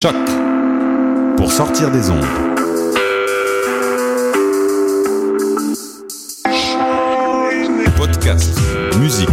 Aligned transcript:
Choc 0.00 0.14
pour 1.36 1.50
sortir 1.50 1.90
des 1.90 2.08
ondes. 2.08 2.24
Podcast, 7.96 8.60
musique, 9.00 9.28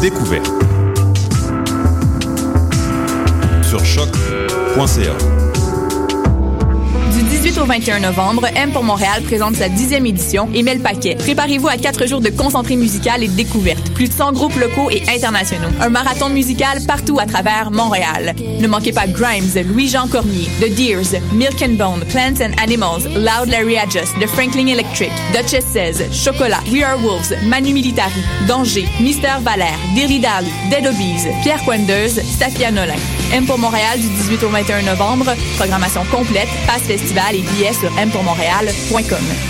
découverte. 0.00 0.46
Sur 3.64 3.84
choc.ca. 3.84 5.16
Du 7.12 7.22
18 7.24 7.58
au 7.58 7.64
21 7.64 7.98
novembre, 7.98 8.46
M 8.54 8.70
pour 8.70 8.84
Montréal 8.84 9.24
présente 9.24 9.56
sa 9.56 9.68
dixième 9.68 10.06
édition 10.06 10.48
et 10.54 10.62
met 10.62 10.76
le 10.76 10.82
paquet. 10.82 11.16
Préparez-vous 11.16 11.66
à 11.66 11.76
quatre 11.76 12.06
jours 12.06 12.20
de 12.20 12.30
concentré 12.30 12.76
musical 12.76 13.24
et 13.24 13.28
de 13.28 13.34
découverte. 13.34 13.79
Plus 14.00 14.08
de 14.08 14.14
100 14.14 14.32
groupes 14.32 14.56
locaux 14.56 14.88
et 14.88 15.02
internationaux. 15.14 15.68
Un 15.78 15.90
marathon 15.90 16.30
musical 16.30 16.78
partout 16.86 17.18
à 17.20 17.26
travers 17.26 17.70
Montréal. 17.70 18.34
Ne 18.58 18.66
manquez 18.66 18.92
pas 18.92 19.06
Grimes, 19.06 19.52
Louis-Jean 19.68 20.08
Cormier, 20.08 20.48
The 20.58 20.74
Deers, 20.74 21.20
Milk 21.34 21.62
Bone, 21.76 22.02
Plants 22.08 22.40
and 22.40 22.54
Animals, 22.62 23.04
Loud 23.14 23.50
Larry 23.50 23.76
Adjust, 23.76 24.18
The 24.18 24.26
Franklin 24.26 24.68
Electric, 24.68 25.10
Duchess 25.34 25.66
Says, 25.66 26.02
Chocolat, 26.14 26.62
We 26.72 26.82
Are 26.82 26.96
Wolves, 26.96 27.34
Manu 27.44 27.74
Militari, 27.74 28.24
Danger, 28.48 28.88
Mister 29.00 29.38
Valère, 29.42 29.78
Dilly 29.94 30.18
Dally, 30.18 30.50
Dead 30.70 30.86
Obies, 30.86 31.26
Pierre 31.42 31.62
Quenders, 31.66 32.22
Safia 32.38 32.70
Nolin. 32.70 32.96
M 33.34 33.44
pour 33.44 33.58
Montréal 33.58 34.00
du 34.00 34.08
18 34.08 34.44
au 34.44 34.48
21 34.48 34.80
novembre. 34.80 35.34
Programmation 35.58 36.06
complète, 36.10 36.48
passe 36.66 36.84
festival 36.84 37.34
et 37.34 37.42
billets 37.42 37.74
sur 37.74 37.90
mpourmontréal.com. 37.90 39.49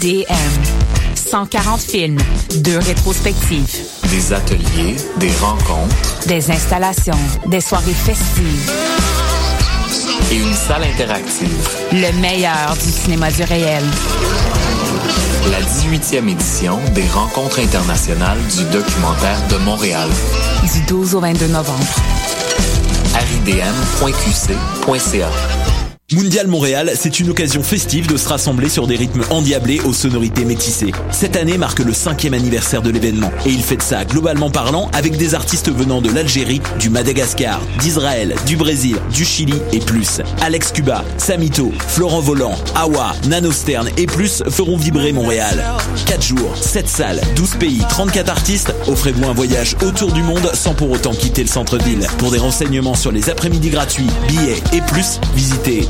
RIDM. 0.00 0.26
140 1.14 1.80
films, 1.80 2.18
deux 2.56 2.78
rétrospectives, 2.78 3.76
Des 4.10 4.32
ateliers, 4.32 4.96
des 5.18 5.30
rencontres 5.40 6.26
des 6.26 6.50
installations, 6.50 7.18
des 7.46 7.60
soirées 7.60 7.92
festives, 7.92 8.72
et 10.30 10.36
une 10.36 10.54
salle 10.54 10.84
interactive. 10.84 11.68
le 11.92 12.12
meilleur 12.20 12.74
du 12.74 12.90
cinéma 12.90 13.30
du 13.30 13.42
réel. 13.44 13.84
La 15.50 15.60
18e 15.60 16.28
édition 16.28 16.78
des 16.94 17.06
rencontres 17.08 17.60
internationales 17.60 18.38
du 18.56 18.64
documentaire 18.64 19.40
de 19.48 19.56
Montréal. 19.58 20.08
Du 20.72 20.80
12 20.82 21.14
au 21.14 21.20
22 21.20 21.46
novembre. 21.48 21.94
Mondial 26.12 26.46
Montréal, 26.46 26.92
c'est 26.94 27.18
une 27.18 27.30
occasion 27.30 27.64
festive 27.64 28.06
de 28.06 28.16
se 28.16 28.28
rassembler 28.28 28.68
sur 28.68 28.86
des 28.86 28.94
rythmes 28.94 29.24
endiablés 29.28 29.80
aux 29.80 29.92
sonorités 29.92 30.44
métissées. 30.44 30.92
Cette 31.10 31.34
année 31.34 31.58
marque 31.58 31.80
le 31.80 31.92
cinquième 31.92 32.32
anniversaire 32.32 32.80
de 32.80 32.90
l'événement 32.90 33.32
et 33.44 33.50
il 33.50 33.60
fait 33.60 33.82
ça 33.82 34.04
globalement 34.04 34.48
parlant 34.48 34.88
avec 34.94 35.16
des 35.16 35.34
artistes 35.34 35.68
venant 35.68 36.00
de 36.00 36.08
l'Algérie, 36.08 36.60
du 36.78 36.90
Madagascar, 36.90 37.60
d'Israël, 37.80 38.36
du 38.46 38.56
Brésil, 38.56 38.98
du 39.12 39.24
Chili 39.24 39.54
et 39.72 39.80
plus. 39.80 40.20
Alex 40.42 40.70
Cuba, 40.70 41.04
Samito, 41.18 41.72
Florent 41.88 42.20
Volant, 42.20 42.54
Awa, 42.76 43.12
Nanostern 43.26 43.90
et 43.96 44.06
plus 44.06 44.44
feront 44.48 44.76
vibrer 44.76 45.10
Montréal. 45.10 45.64
4 46.06 46.22
jours, 46.22 46.56
7 46.56 46.88
salles, 46.88 47.20
12 47.34 47.56
pays, 47.56 47.82
34 47.88 48.30
artistes, 48.30 48.72
offrez-vous 48.86 49.24
un 49.24 49.34
voyage 49.34 49.74
autour 49.82 50.12
du 50.12 50.22
monde 50.22 50.52
sans 50.54 50.74
pour 50.74 50.92
autant 50.92 51.14
quitter 51.14 51.42
le 51.42 51.48
centre-ville. 51.48 52.06
Pour 52.18 52.30
des 52.30 52.38
renseignements 52.38 52.94
sur 52.94 53.10
les 53.10 53.28
après-midi 53.28 53.70
gratuits, 53.70 54.06
billets 54.28 54.62
et 54.72 54.82
plus, 54.82 55.18
visitez 55.34 55.88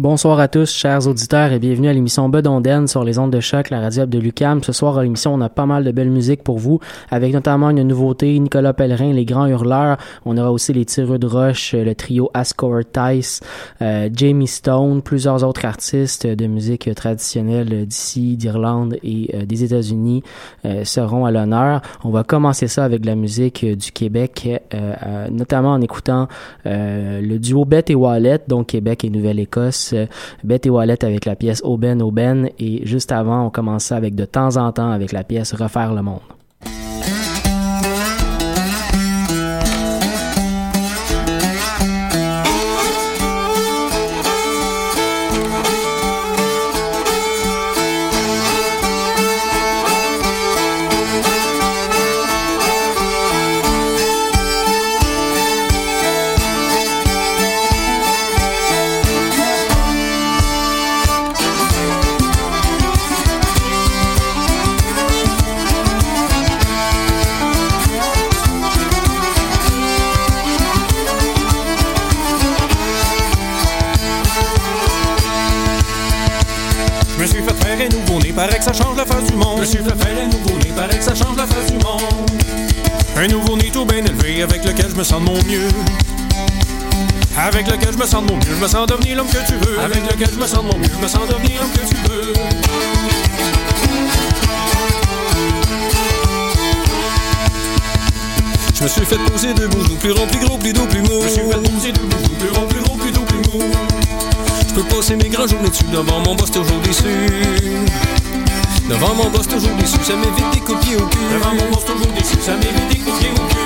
Bonsoir 0.00 0.40
à 0.40 0.48
tous, 0.48 0.72
chers 0.72 1.06
auditeurs, 1.06 1.52
et 1.52 1.58
bienvenue 1.58 1.88
à 1.88 1.92
l'émission 1.92 2.30
Bedonden 2.30 2.88
sur 2.88 3.04
les 3.04 3.18
ondes 3.18 3.30
de 3.30 3.40
choc, 3.40 3.68
la 3.68 3.80
radio 3.80 4.06
de 4.06 4.18
Lucam. 4.18 4.62
Ce 4.62 4.72
soir 4.72 4.96
à 4.96 5.02
l'émission, 5.02 5.34
on 5.34 5.42
a 5.42 5.50
pas 5.50 5.66
mal 5.66 5.84
de 5.84 5.92
belles 5.92 6.08
musiques 6.08 6.42
pour 6.42 6.58
vous, 6.58 6.80
avec 7.10 7.34
notamment 7.34 7.68
une 7.68 7.82
nouveauté, 7.82 8.38
Nicolas 8.38 8.72
Pellerin, 8.72 9.12
Les 9.12 9.26
Grands 9.26 9.46
Hurleurs. 9.46 9.98
On 10.24 10.38
aura 10.38 10.52
aussi 10.52 10.72
les 10.72 10.86
Tireux 10.86 11.18
de 11.18 11.26
Roche, 11.26 11.74
le 11.74 11.94
trio 11.94 12.30
Ascor 12.32 12.80
Tice, 12.90 13.42
euh, 13.82 14.08
Jamie 14.10 14.46
Stone, 14.46 15.02
plusieurs 15.02 15.44
autres 15.44 15.66
artistes 15.66 16.26
de 16.26 16.46
musique 16.46 16.94
traditionnelle 16.94 17.84
d'ici, 17.86 18.38
d'Irlande 18.38 18.96
et 19.02 19.28
euh, 19.34 19.44
des 19.44 19.64
États-Unis 19.64 20.22
euh, 20.64 20.82
seront 20.84 21.26
à 21.26 21.30
l'honneur. 21.30 21.82
On 22.04 22.10
va 22.10 22.24
commencer 22.24 22.68
ça 22.68 22.84
avec 22.84 23.04
la 23.04 23.16
musique 23.16 23.64
euh, 23.64 23.76
du 23.76 23.92
Québec, 23.92 24.48
euh, 24.72 24.94
euh, 25.06 25.28
notamment 25.28 25.72
en 25.72 25.82
écoutant 25.82 26.26
euh, 26.64 27.20
le 27.20 27.38
duo 27.38 27.66
Beth 27.66 27.90
et 27.90 27.94
Wallet, 27.94 28.40
donc 28.48 28.68
Québec 28.68 29.04
et 29.04 29.10
Nouvelle-Écosse. 29.10 29.89
Beth 30.44 30.66
et 30.66 30.70
Wallet 30.70 31.04
avec 31.04 31.24
la 31.24 31.36
pièce 31.36 31.60
Aubaine 31.64 32.02
Aubaine 32.02 32.50
et 32.58 32.86
juste 32.86 33.12
avant 33.12 33.46
on 33.46 33.50
commençait 33.50 33.94
avec 33.94 34.14
de 34.14 34.24
temps 34.24 34.56
en 34.56 34.72
temps 34.72 34.90
avec 34.90 35.12
la 35.12 35.24
pièce 35.24 35.54
Refaire 35.54 35.94
le 35.94 36.02
monde. 36.02 36.20
Paraît 78.40 78.56
que 78.56 78.64
ça 78.64 78.72
change 78.72 78.96
la 78.96 79.04
face 79.04 79.26
du 79.26 79.34
monde. 79.34 79.56
Je 79.56 79.60
me 79.60 79.66
suis 79.66 79.78
fait 79.78 80.22
un 80.22 80.26
nouveau-né, 80.26 80.72
paraît 80.74 80.96
que 80.96 81.04
ça 81.04 81.14
change 81.14 81.36
la 81.36 81.46
face 81.46 81.70
du 81.70 81.78
monde. 81.84 82.00
Un 83.14 83.28
nouveau-né 83.28 83.70
tout 83.70 83.84
bien 83.84 83.98
élevé, 83.98 84.42
avec 84.42 84.64
lequel 84.64 84.86
je 84.90 84.96
me 84.96 85.04
sens 85.04 85.20
de 85.20 85.26
mon 85.26 85.34
mieux. 85.44 85.68
Avec 87.36 87.70
lequel 87.70 87.92
je 87.92 87.98
me 87.98 88.06
sens 88.06 88.24
de 88.24 88.30
mon 88.30 88.36
mieux, 88.36 88.54
je 88.56 88.62
me 88.62 88.66
sens 88.66 88.86
devenir 88.86 89.18
l'homme 89.18 89.28
que 89.28 89.46
tu 89.46 89.56
veux. 89.56 89.78
Avec 89.80 90.10
lequel 90.10 90.30
je 90.32 90.40
me 90.40 90.46
sens 90.46 90.62
de 90.62 90.68
mon 90.68 90.78
mieux, 90.78 90.88
je 90.90 91.02
me 91.02 91.08
sens 91.08 91.28
devenir 91.28 91.60
l'homme 91.60 91.70
que 91.70 91.86
tu 91.86 91.96
veux. 92.08 92.32
Je 98.74 98.82
me 98.84 98.88
suis 98.88 99.04
fait 99.04 99.18
poser 99.30 99.52
debout, 99.52 99.84
plus 100.00 100.12
rond, 100.12 100.26
plus 100.26 100.46
gros, 100.46 100.56
plus 100.56 100.72
doux, 100.72 100.86
plus 100.86 101.02
mou. 101.02 101.20
Je 101.20 101.24
me 101.24 101.28
suis 101.28 101.42
fait 101.42 101.70
poser 101.70 101.92
debout, 101.92 102.16
plus 102.38 102.50
rond, 102.58 102.66
plus 102.66 102.80
gros, 102.80 102.96
plus 102.96 103.12
doux, 103.12 103.20
plus 103.20 103.58
mou. 103.58 103.64
Je 104.66 104.74
peux 104.74 104.84
passer 104.84 105.16
mes 105.16 105.28
grands 105.28 105.46
journées 105.46 105.68
dessus 105.68 105.84
devant 105.92 106.20
mon 106.20 106.34
boss 106.34 106.50
toujours 106.50 106.80
déçu. 106.80 107.04
Devant 108.90 109.14
mon 109.14 109.30
boss 109.30 109.46
toujours 109.46 109.70
déçu, 109.76 109.98
ça 110.02 110.16
m'évite 110.16 110.50
des 110.52 110.58
coups 110.58 110.80
de 110.80 110.84
pied 110.84 110.96
au 110.96 111.06
cul. 111.06 111.18
Devant 111.32 111.54
mon 111.54 111.70
boss 111.70 111.84
toujours 111.84 112.12
déçu, 112.12 112.34
ça 112.44 112.56
m'évite 112.56 112.88
des 112.88 112.98
coups 112.98 113.14
de 113.14 113.20
pied 113.20 113.30
au 113.30 113.34
cul. 113.46 113.56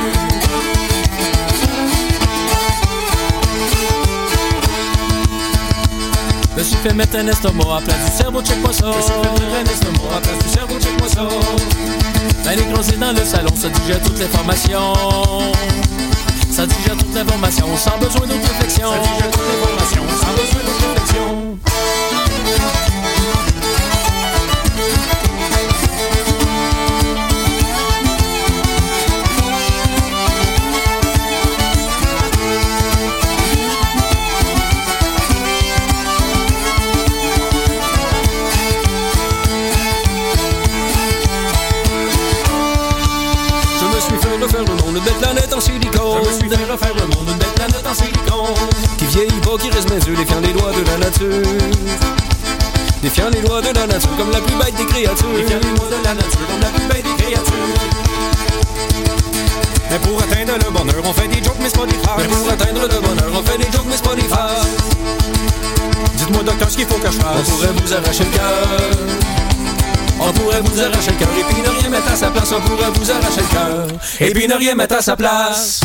Je 6.52 6.58
me 6.58 6.62
suis 6.62 6.76
fait 6.76 6.92
mettre 6.92 7.16
un 7.16 7.26
estomac 7.26 7.76
à 7.78 7.80
place 7.80 8.04
du 8.04 8.16
cerveau, 8.18 8.42
check-moi 8.42 8.72
ça. 8.74 8.92
Je 8.92 8.96
me 8.98 9.02
suis 9.02 9.12
fait 9.12 9.30
mettre 9.32 9.56
un 9.56 9.72
estomac 9.72 10.14
à 10.14 10.20
place 10.20 10.38
du 10.44 10.50
cerveau, 10.50 10.78
check-moi 10.78 11.08
ça. 11.08 11.28
Ben 12.44 12.72
grossiers 12.74 12.98
dans 12.98 13.12
le 13.12 13.24
salon, 13.24 13.54
ça 13.56 13.70
digère 13.70 14.02
toutes 14.02 14.18
les 14.18 14.26
formations. 14.26 14.92
Ça 16.50 16.66
digère 16.66 16.98
toute 16.98 17.14
l'information 17.14 17.66
sans 17.78 17.96
besoin 17.96 18.26
d'autre 18.26 18.46
réflexion. 18.46 18.92
Ça 18.92 18.98
digère 18.98 19.30
toute 19.30 19.42
l'information 19.48 20.02
sans 20.20 20.32
besoin 20.36 20.60
d'autre 20.66 20.84
réflexion. 20.86 21.73
Refaire 46.74 46.94
le 46.94 47.06
monde, 47.06 47.28
une 47.28 47.38
belle 47.38 47.54
planète 47.54 47.86
en 47.86 47.94
silicone. 47.94 48.54
Qui 48.98 49.06
vieillit 49.06 49.40
pas, 49.40 49.56
qui 49.58 49.70
reste 49.70 49.90
mes 49.90 50.02
yeux, 50.02 50.16
défiant 50.16 50.40
les 50.40 50.52
lois 50.52 50.72
de 50.72 50.82
la 50.90 50.98
nature. 50.98 51.42
Défiant 53.02 53.30
les 53.30 53.42
lois 53.42 53.60
de 53.60 53.72
la 53.74 53.86
nature 53.86 54.16
comme 54.16 54.30
la 54.30 54.40
plus 54.40 54.56
bête 54.56 54.74
des 54.74 54.86
créatures. 54.86 55.34
Défiant 55.36 55.60
les 55.62 55.70
lois 55.70 55.88
de 55.90 56.04
la 56.04 56.14
nature 56.14 56.46
comme 56.50 56.60
la 56.60 56.72
plus 56.74 56.86
bête 56.88 57.04
des 57.04 57.22
créatures. 57.22 57.70
Mais 59.90 59.98
pour 60.00 60.18
atteindre 60.18 60.54
le 60.64 60.70
bonheur, 60.70 61.02
on 61.04 61.12
fait 61.12 61.28
des 61.28 61.44
jokes, 61.44 61.60
mais 61.60 61.68
c'est 61.68 61.78
pas 61.78 61.86
des 61.86 61.98
phrases. 62.02 62.18
Mais 62.18 62.28
pour 62.28 62.48
atteindre 62.50 62.82
le 62.82 63.00
bonheur, 63.06 63.30
on 63.38 63.42
fait 63.48 63.58
des 63.58 63.70
jokes, 63.70 63.86
mais 63.86 63.96
c'est 63.96 64.08
pas 64.08 64.16
des 64.16 64.28
phrases. 64.28 64.66
Dites-moi, 66.16 66.42
docteur, 66.42 66.70
ce 66.70 66.76
qu'il 66.76 66.86
faut 66.86 66.98
que 66.98 67.10
je 67.10 67.18
fasse. 67.18 67.36
On 67.38 67.50
pourrait 67.50 67.72
vous 67.76 67.92
arracher 67.92 68.24
le 68.24 68.36
cœur. 68.36 68.90
On 70.20 70.32
pourrait 70.32 70.62
vous 70.64 70.80
arracher 70.80 71.10
le 71.10 71.18
cœur 71.18 71.28
et 71.38 71.44
puis 71.52 71.62
ne 71.62 71.68
rien 71.68 71.90
mettre 71.90 72.10
à 72.10 72.16
sa 72.16 72.30
place. 72.30 72.50
On 72.50 72.60
pourrait 72.62 72.90
vous 72.94 73.10
arracher 73.10 73.42
le 73.42 73.54
cœur 73.54 73.86
et 74.20 74.32
puis 74.32 74.48
ne 74.48 74.54
rien 74.54 74.74
mettre 74.74 74.96
à 74.96 75.02
sa 75.02 75.16
place. 75.16 75.80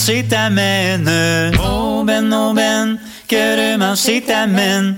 Marché 0.00 0.24
t'amène. 0.26 1.52
Oh 1.62 2.02
ben, 2.06 2.32
oh 2.32 2.54
ben, 2.54 2.96
que 3.28 3.36
le 3.36 3.76
marché 3.76 4.22
t'amène. 4.22 4.96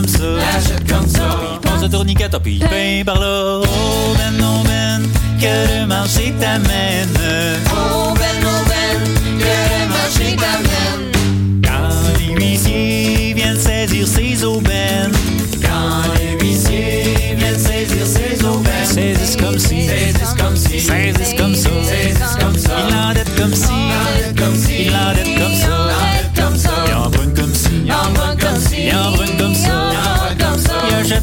Comme 0.00 0.08
ça. 0.08 0.56
Achète 0.56 0.88
comme 0.90 1.08
ça. 1.08 1.38
Il 1.52 1.60
pense 1.60 1.82
le 1.82 1.88
tourniquet, 1.88 2.28
puis 2.42 2.58
il 2.60 2.68
paye 2.68 3.04
par 3.04 3.18
là. 3.18 3.60
Oh 3.62 4.14
ben, 4.16 4.42
oh 4.42 4.62
ben, 4.64 5.02
que 5.38 5.80
le 5.80 5.86
marché 5.86 6.32
t'amène. 6.40 7.08
Oh 7.70 8.14
ben, 8.14 8.22
oh 8.42 8.64
ben, 8.66 8.98
que 9.38 9.44
le 9.44 9.88
marché 9.88 10.36
t'amène. 10.36 11.12
Quand 11.62 12.18
les 12.18 12.34
huissiers 12.34 13.34
viennent 13.34 13.58
saisir 13.58 14.06
ses 14.06 14.44
aubaines. 14.44 15.12
Quand 15.62 16.02
les 16.18 16.44
huissiers 16.44 17.34
viennent 17.36 17.58
saisir 17.58 18.06
ses 18.06 18.44
aubaines. 18.44 18.86
Saisissent 18.86 19.36
comme 19.36 19.58
si. 19.58 19.86
Saisissent 19.86 20.34
comme 20.38 20.56
si. 20.56 20.80
Saisissent 20.80 21.34
comme 21.36 21.54
ça. 21.54 21.70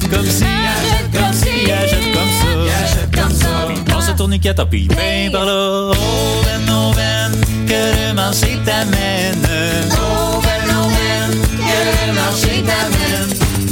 comme 0.09 0.25
si, 0.25 0.43
elle 0.43 1.19
comme 1.19 1.33
si, 1.33 1.69
elle 1.69 2.13
comme 2.13 2.31
ça, 2.39 2.47
elle 2.91 3.19
comme 3.19 3.33
ça. 3.33 3.47
Prends 3.85 4.01
sa 4.01 4.13
tourniquet, 4.13 4.53
puis 4.69 4.87
viens 4.89 5.31
par 5.31 5.45
là. 5.45 5.91
Oh, 5.91 5.95
ben, 6.43 6.73
oh, 6.73 6.91
ben, 6.95 7.31
que 7.67 7.73
le 7.73 8.13
marché 8.13 8.57
t'amène. 8.65 9.47
Oh, 9.93 10.39
ben, 10.41 10.69
oh, 10.69 10.89
ben, 10.89 11.31
que 11.57 12.07
le 12.07 12.13
marché 12.13 12.63
t'amène. 12.63 13.31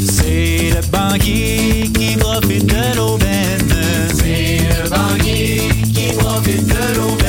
C'est 0.10 0.72
le 0.76 0.82
banquier 0.90 1.90
qui 1.94 2.16
profite 2.18 2.66
de 2.66 2.96
l'aubaine. 2.96 3.74
C'est 4.16 4.60
le 4.60 4.90
banquier 4.90 5.70
qui 5.94 6.14
profite 6.18 6.66
de 6.66 6.98
l'aubaine 6.98 7.25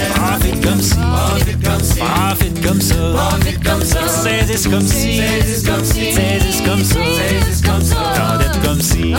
si, 0.87 0.95
pas 0.95 2.35
vite 2.41 2.67
comme 2.67 2.81
ça, 2.81 2.95
pas 2.95 3.37
vite 3.45 3.63
comme 3.65 3.85
ça, 3.85 4.09
saisissent 4.09 4.69
comme 4.69 4.87
si, 4.87 5.19
saisissent 5.19 5.67
comme 5.67 5.85
si, 5.85 6.13
saisissent 6.13 6.63
comme 6.63 6.85
ça, 6.85 6.99
saisissent 7.29 7.63
comme 7.63 7.83
si, 7.83 7.95
t'endettes 7.95 8.61
comme 8.63 8.81
si, 8.81 9.13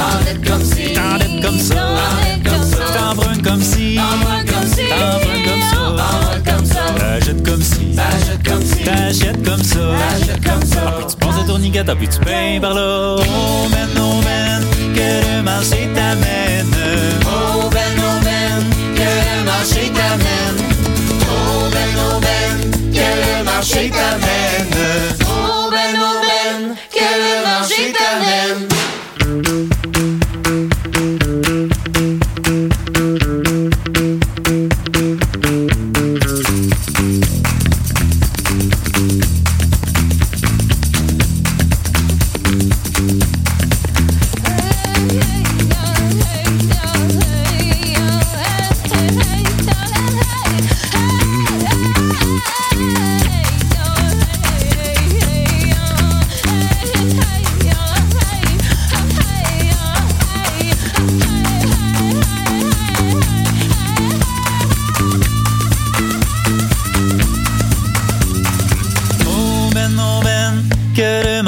comme 1.44 1.58
ça, 1.60 2.78
t'embrunes 2.94 3.42
comme 3.42 3.62
si, 3.62 3.96
t'embrunes 3.96 4.46
comme 4.46 4.68
ça, 4.68 4.86
comme 6.46 6.66
ça, 6.66 6.82
t'achètes 6.98 7.46
comme 7.46 7.62
si, 7.62 7.96
t'achètes 7.96 9.44
comme 9.48 9.64
ça, 9.64 9.80
t'achètes 10.10 10.44
comme 10.44 10.66
ça, 10.66 10.98
tu 11.10 11.16
penses 11.18 11.36
à 11.42 11.46
tourniquet, 11.46 11.84
puis 11.98 12.08
tu 12.08 12.20
peins 12.20 12.60
par 12.62 12.74
là, 12.74 13.16
oh 13.18 13.70
man, 13.70 13.90
oh 13.98 14.22
man, 14.24 14.64
que 14.96 15.36
le 15.36 15.44
marché 15.44 15.90
t'amène. 15.94 17.26
aceita 23.68 24.18
mene. 24.18 25.26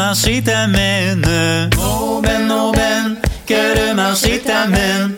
marché 0.09 0.41
t'amène. 0.41 1.23
Aubaine, 1.77 2.51
aubaine, 2.51 3.17
que 3.45 3.53
le 3.53 3.93
marché 3.93 4.41
t'amène. 4.43 5.13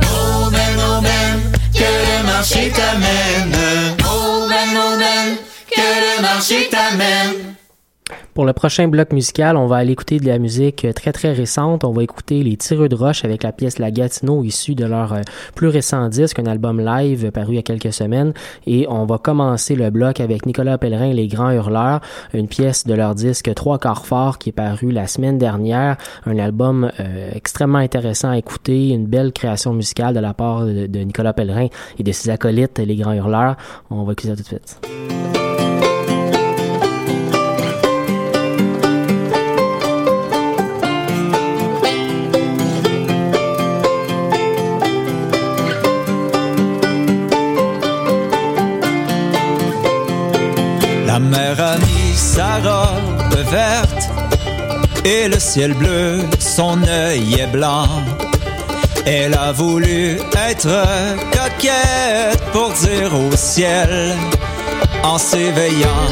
Aubaine, 0.00 0.80
aubaine, 0.96 1.40
que 1.74 1.80
le 1.80 2.24
marché 2.24 2.70
t'amène. 2.70 3.57
Pour 8.38 8.46
le 8.46 8.52
prochain 8.52 8.86
bloc 8.86 9.12
musical, 9.12 9.56
on 9.56 9.66
va 9.66 9.78
aller 9.78 9.90
écouter 9.90 10.20
de 10.20 10.26
la 10.28 10.38
musique 10.38 10.84
euh, 10.84 10.92
très 10.92 11.10
très 11.10 11.32
récente. 11.32 11.82
On 11.82 11.90
va 11.90 12.04
écouter 12.04 12.44
les 12.44 12.56
Tireux 12.56 12.88
de 12.88 12.94
Roche 12.94 13.24
avec 13.24 13.42
la 13.42 13.50
pièce 13.50 13.80
La 13.80 13.90
Gatineau 13.90 14.44
issue 14.44 14.76
de 14.76 14.84
leur 14.84 15.12
euh, 15.12 15.22
plus 15.56 15.66
récent 15.66 16.08
disque, 16.08 16.38
un 16.38 16.46
album 16.46 16.80
live 16.80 17.32
paru 17.32 17.54
il 17.54 17.56
y 17.56 17.58
a 17.58 17.62
quelques 17.62 17.92
semaines. 17.92 18.32
Et 18.64 18.86
on 18.88 19.06
va 19.06 19.18
commencer 19.18 19.74
le 19.74 19.90
bloc 19.90 20.20
avec 20.20 20.46
Nicolas 20.46 20.78
Pellerin 20.78 21.06
et 21.06 21.14
les 21.14 21.26
Grands 21.26 21.50
Hurleurs, 21.50 22.00
une 22.32 22.46
pièce 22.46 22.86
de 22.86 22.94
leur 22.94 23.16
disque 23.16 23.52
Trois 23.54 23.80
quarts 23.80 24.06
forts 24.06 24.38
qui 24.38 24.50
est 24.50 24.52
paru 24.52 24.92
la 24.92 25.08
semaine 25.08 25.38
dernière. 25.38 25.96
Un 26.24 26.38
album 26.38 26.92
euh, 27.00 27.32
extrêmement 27.34 27.78
intéressant 27.78 28.30
à 28.30 28.38
écouter, 28.38 28.90
une 28.90 29.08
belle 29.08 29.32
création 29.32 29.72
musicale 29.72 30.14
de 30.14 30.20
la 30.20 30.32
part 30.32 30.64
de, 30.64 30.86
de 30.86 31.00
Nicolas 31.00 31.32
Pellerin 31.32 31.66
et 31.98 32.04
de 32.04 32.12
ses 32.12 32.30
acolytes, 32.30 32.78
les 32.78 32.94
Grands 32.94 33.14
Hurleurs. 33.14 33.56
On 33.90 34.04
va 34.04 34.12
écouter 34.12 34.28
ça 34.28 34.36
tout 34.36 34.42
de 34.42 34.46
suite. 34.46 35.47
La 51.18 51.24
mer 51.24 51.60
a 51.60 51.76
mis 51.78 52.14
sa 52.14 52.58
robe 52.58 53.34
verte 53.50 54.08
et 55.04 55.26
le 55.26 55.40
ciel 55.40 55.72
bleu, 55.74 56.20
son 56.38 56.78
œil 56.86 57.40
est 57.40 57.48
blanc. 57.48 57.88
Elle 59.04 59.34
a 59.34 59.50
voulu 59.50 60.20
être 60.48 60.86
coquette 61.32 62.40
pour 62.52 62.70
dire 62.70 63.12
au 63.12 63.34
ciel 63.34 64.14
en 65.02 65.18
s'éveillant. 65.18 66.06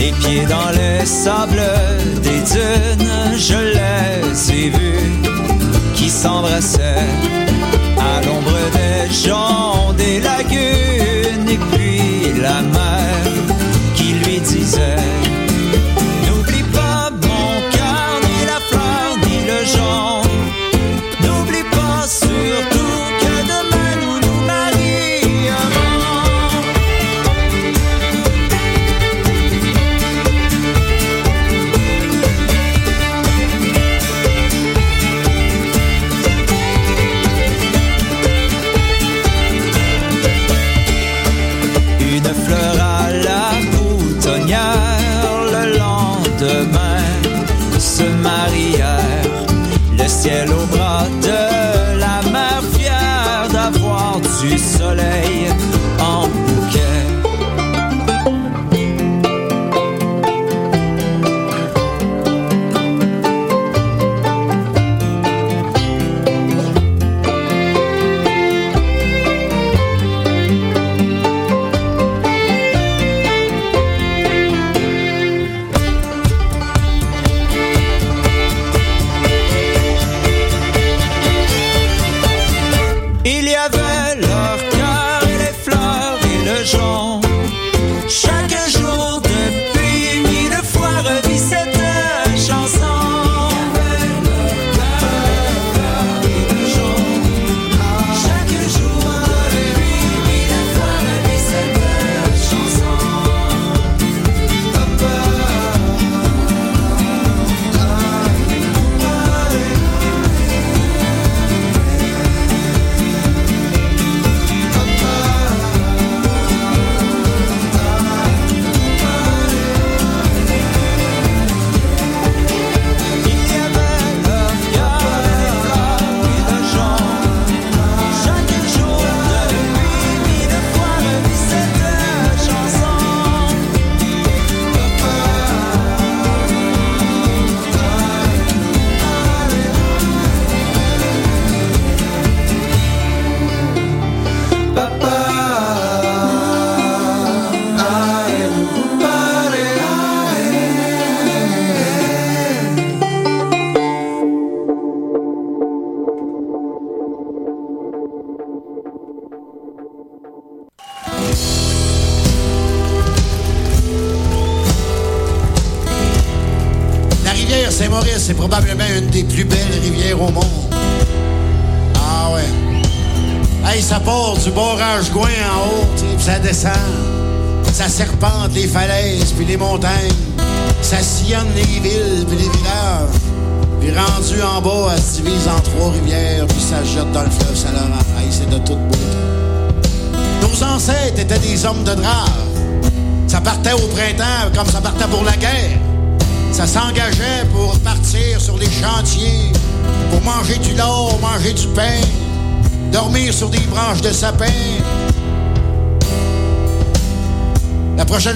Les 0.00 0.10
pieds 0.10 0.46
dans 0.46 0.70
le 0.70 1.06
sable 1.06 1.62
des 2.20 2.40
dunes, 2.40 3.36
je 3.36 3.54
les 3.54 4.52
ai 4.52 4.70
vus 4.70 5.30
s'embrassaient 6.10 7.06
à 7.98 8.20
l'ombre 8.26 8.58
des 8.72 9.14
joncs 9.14 9.49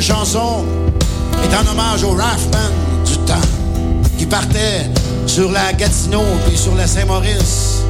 chanson 0.04 0.66
est 1.42 1.56
en 1.56 1.72
hommage 1.72 2.04
au 2.04 2.10
Raffman 2.10 2.70
du 3.06 3.16
temps, 3.24 3.48
qui 4.18 4.26
partait 4.26 4.90
sur 5.26 5.50
la 5.50 5.72
Gatineau 5.72 6.24
et 6.52 6.56
sur 6.56 6.74
la 6.74 6.86
Saint-Maurice. 6.86 7.84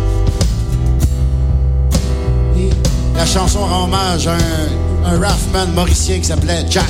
La 3.16 3.26
chanson 3.26 3.66
rend 3.66 3.84
hommage 3.84 4.28
à 4.28 4.34
un, 4.34 5.20
un 5.54 5.66
mauricien 5.74 6.20
qui 6.20 6.26
s'appelait 6.26 6.64
Jack 6.70 6.86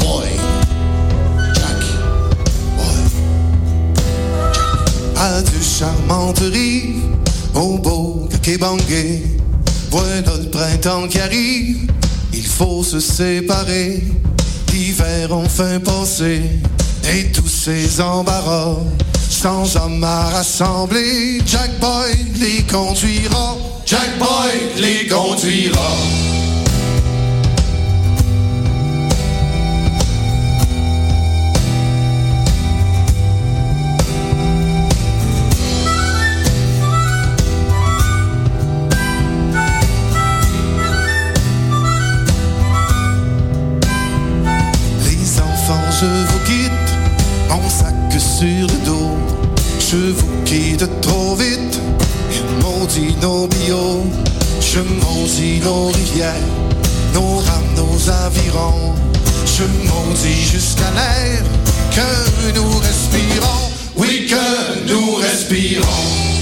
Boy. 0.00 0.28
à 5.16 5.40
de 5.40 5.62
charmantes 5.62 6.40
rives, 6.52 7.00
au 7.54 7.78
beau 7.78 8.28
Kakebangé. 8.30 9.22
Voilà 9.90 10.20
le 10.20 10.50
printemps 10.50 11.08
qui 11.08 11.18
arrive, 11.18 11.90
il 12.34 12.46
faut 12.46 12.84
se 12.84 13.00
séparer. 13.00 14.02
L'hiver 14.74 15.32
enfin 15.32 15.78
passé, 15.78 16.42
et 17.08 17.30
tous 17.30 17.46
ces 17.46 18.00
embarras, 18.00 18.78
sans 19.30 19.76
hommes 19.76 20.02
à 20.02 20.30
rassembler. 20.30 21.40
Jack 21.46 21.78
Boy 21.78 22.10
les 22.40 22.62
conduira, 22.64 23.56
Jack 23.86 24.18
Boy 24.18 24.82
les 24.82 25.06
conduira. 25.06 26.33
Nos 55.64 55.86
rivières, 55.86 56.34
nos 57.14 57.38
rames, 57.38 57.74
nos 57.76 58.10
avirons. 58.10 58.94
Je 59.46 59.64
maudis 59.88 60.50
jusqu'à 60.52 60.90
l'air 60.90 61.42
que 61.90 62.58
nous 62.58 62.78
respirons. 62.78 63.70
Oui, 63.96 64.26
que 64.28 64.88
nous 64.88 65.14
respirons. 65.16 66.33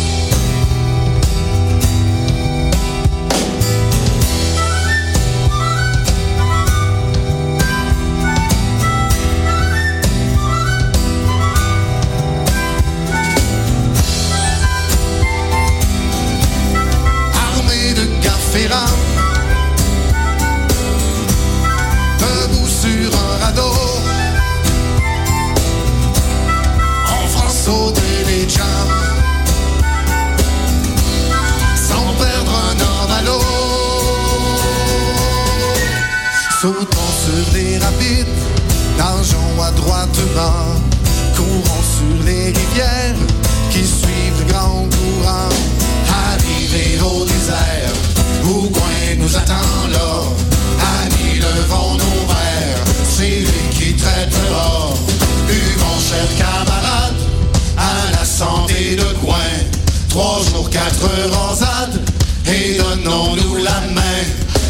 Trois 60.12 60.42
jours, 60.51 60.68
quatre 60.68 61.05
heures 61.05 61.51
en 61.51 61.55
zad, 61.55 61.98
et 62.46 62.77
donnons-nous 62.77 63.57
la 63.57 63.81
main. 63.94 64.20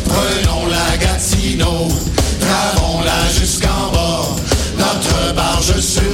Prenons 0.05 0.69
la 0.69 0.97
Gatineau, 0.99 1.89
travons-la 2.39 3.29
jusqu'en 3.41 3.91
bas. 3.93 4.29
Notre 4.79 5.35
barge 5.35 5.81
sur 5.81 6.12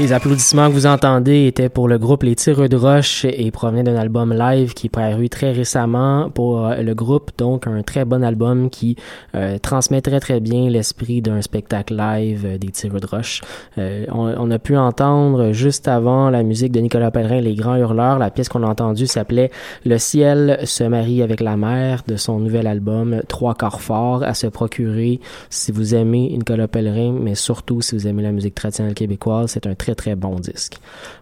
Les 0.00 0.14
applaudissements 0.14 0.68
que 0.68 0.72
vous 0.72 0.86
entendez 0.86 1.46
étaient 1.46 1.68
pour 1.68 1.86
le 1.86 1.98
groupe 1.98 2.22
Les 2.22 2.34
Tireux 2.34 2.70
de 2.70 2.76
Roche 2.76 3.26
et 3.26 3.50
provenaient 3.50 3.82
d'un 3.82 3.96
album 3.96 4.32
live 4.32 4.72
qui 4.72 4.86
est 4.86 4.90
paru 4.90 5.28
très 5.28 5.52
récemment 5.52 6.30
pour 6.30 6.64
euh, 6.64 6.76
le 6.76 6.94
groupe. 6.94 7.32
Donc, 7.36 7.66
un 7.66 7.82
très 7.82 8.06
bon 8.06 8.24
album 8.24 8.70
qui 8.70 8.96
euh, 9.34 9.58
transmet 9.58 10.00
très 10.00 10.18
très 10.18 10.40
bien 10.40 10.70
l'esprit 10.70 11.20
d'un 11.20 11.42
spectacle 11.42 11.94
live 11.94 12.46
euh, 12.46 12.56
des 12.56 12.68
Tireux 12.68 12.98
de 12.98 13.06
Roche. 13.06 13.42
On, 13.76 14.00
on, 14.08 14.50
a 14.50 14.58
pu 14.58 14.74
entendre 14.74 15.52
juste 15.52 15.86
avant 15.86 16.30
la 16.30 16.42
musique 16.44 16.72
de 16.72 16.80
Nicolas 16.80 17.10
Pellerin, 17.10 17.42
Les 17.42 17.54
Grands 17.54 17.76
Hurleurs. 17.76 18.18
La 18.18 18.30
pièce 18.30 18.48
qu'on 18.48 18.62
a 18.62 18.68
entendue 18.68 19.06
s'appelait 19.06 19.50
Le 19.84 19.98
ciel 19.98 20.60
se 20.64 20.82
marie 20.82 21.20
avec 21.20 21.40
la 21.40 21.58
mer 21.58 22.04
de 22.08 22.16
son 22.16 22.38
nouvel 22.38 22.66
album 22.66 23.20
Trois 23.28 23.54
corps 23.54 23.82
forts 23.82 24.22
à 24.22 24.32
se 24.32 24.46
procurer 24.46 25.20
si 25.50 25.72
vous 25.72 25.94
aimez 25.94 26.30
Nicolas 26.30 26.68
Pellerin, 26.68 27.12
mais 27.20 27.34
surtout 27.34 27.82
si 27.82 27.96
vous 27.96 28.06
aimez 28.06 28.22
la 28.22 28.32
musique 28.32 28.54
traditionnelle 28.54 28.94
québécoise. 28.94 29.50
C'est 29.50 29.66
un 29.66 29.74
très 29.74 29.89
très 29.94 30.16
bon 30.16 30.36
disque. 30.36 30.78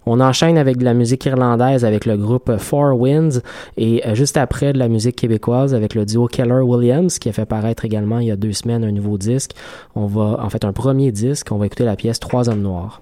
On 0.07 0.21
enchaîne 0.21 0.59
avec 0.59 0.77
de 0.77 0.85
la 0.85 0.95
musique 0.95 1.25
irlandaise 1.27 1.85
avec 1.85 2.07
le 2.07 2.17
groupe 2.17 2.57
Four 2.59 3.01
Winds 3.01 3.43
et 3.77 4.07
euh, 4.07 4.15
juste 4.15 4.37
après 4.37 4.73
de 4.73 4.79
la 4.79 4.89
musique 4.89 5.17
québécoise 5.17 5.75
avec 5.75 5.95
le 5.95 6.05
duo 6.05 6.27
Keller 6.27 6.61
Williams 6.61 7.19
qui 7.19 7.29
a 7.29 7.33
fait 7.33 7.47
paraître 7.47 7.85
également 7.85 8.19
il 8.19 8.29
y 8.29 8.31
a 8.31 8.37
deux 8.37 8.53
semaines 8.53 8.85
un 8.85 8.93
nouveau 8.93 9.19
disque. 9.19 9.53
On 9.95 10.07
va 10.07 10.41
en 10.43 10.51
fait 10.51 10.65
un 10.65 10.73
premier 10.73 11.13
disque. 11.13 11.49
On 11.51 11.59
va 11.59 11.67
écouter 11.67 11.85
la 11.85 11.97
pièce 11.97 12.21
Trois 12.21 12.49
hommes 12.49 12.63
noirs. 12.63 13.01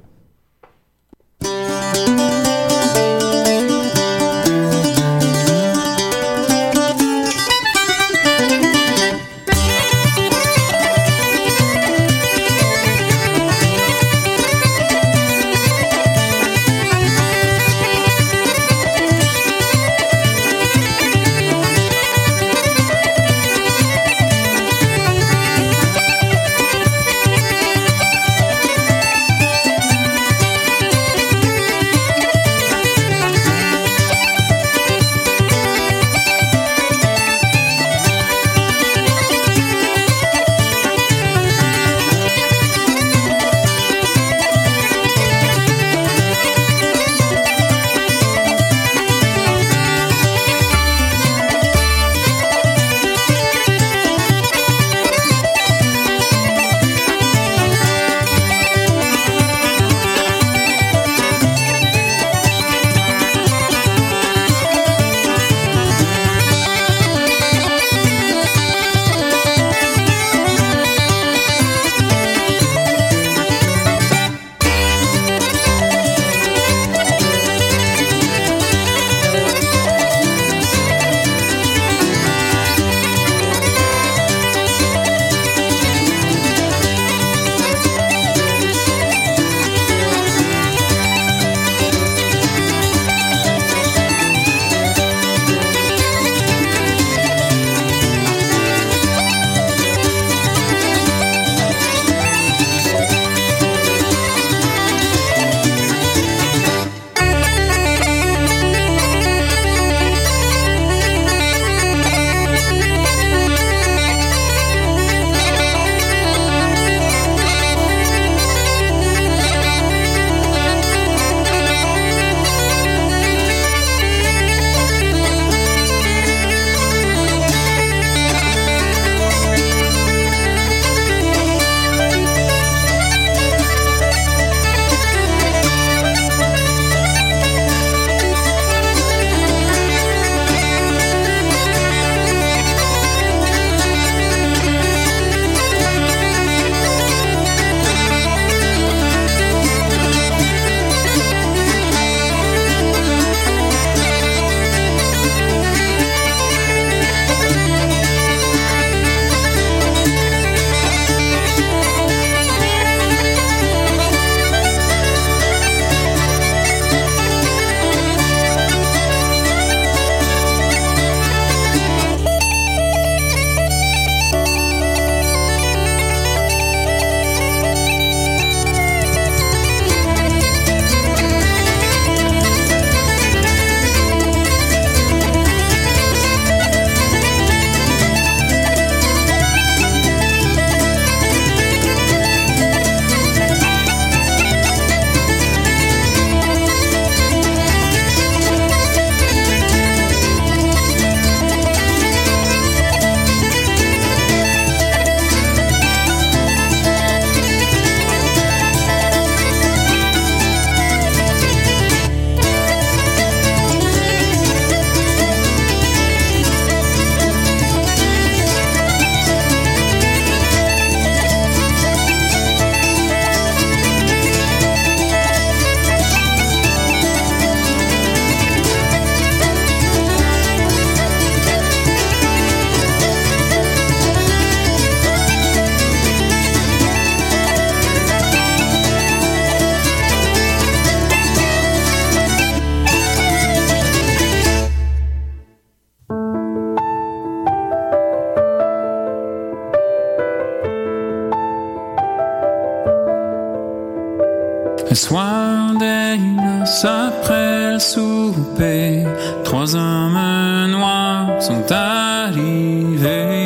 Trois 259.44 259.74
hommes 259.76 260.70
noirs 260.70 261.40
sont 261.40 261.64
arrivés. 261.70 263.36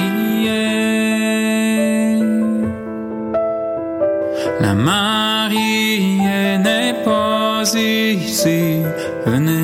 La 4.62 4.74
mariée 4.74 6.58
n'est 6.66 6.96
pas 7.04 7.64
ici, 7.76 8.84
venez 9.26 9.59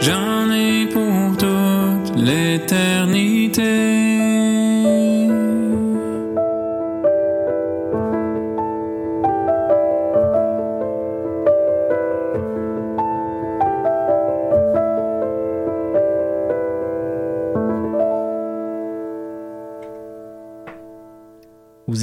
j'en 0.00 0.50
ai 0.50 0.86
pour 0.86 1.36
toute 1.36 2.16
l'éternité. 2.16 3.95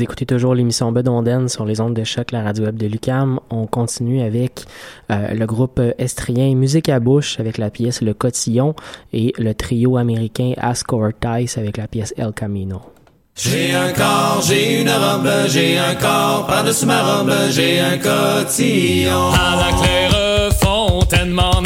Vous 0.04 0.08
écoutez 0.08 0.26
toujours 0.26 0.54
l'émission 0.54 0.92
Bedonden 0.92 1.48
sur 1.48 1.64
les 1.64 1.80
ondes 1.80 1.94
de 1.94 2.04
choc, 2.04 2.34
la 2.34 2.44
radio 2.44 2.66
web 2.66 2.76
de 2.76 2.88
Lucam. 2.88 3.40
On 3.50 3.68
continue 3.68 4.22
avec 4.22 4.66
euh, 5.10 5.34
le 5.34 5.46
groupe 5.46 5.80
estrien 5.98 6.54
Musique 6.56 6.90
à 6.90 7.00
bouche 7.00 7.40
avec 7.40 7.58
la 7.58 7.70
pièce 7.70 8.02
Le 8.02 8.14
Cotillon 8.14 8.76
et 9.14 9.32
le 9.38 9.54
trio 9.54 9.96
américain 9.96 10.52
Ascor 10.58 11.12
Tice 11.22 11.58
avec 11.58 11.78
la 11.78 11.88
pièce 11.88 12.14
El 12.18 12.34
Camino. 12.34 12.82
J'ai 13.38 13.74
un 13.74 13.94
corps, 13.94 14.44
j'ai 14.46 14.82
une 14.82 14.90
robe, 14.90 15.30
j'ai 15.48 15.78
un 15.78 15.96
corps, 15.96 16.48
par-dessus 16.48 16.86
ma 16.86 17.02
robe, 17.02 17.32
j'ai 17.52 17.80
un 17.80 17.98
cotillon. 17.98 19.32
À 19.32 19.56
la 19.56 19.72
claire 19.78 20.54
fontaine 20.56 21.32
m'en 21.32 21.62